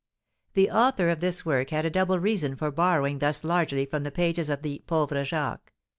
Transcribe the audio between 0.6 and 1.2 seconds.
author of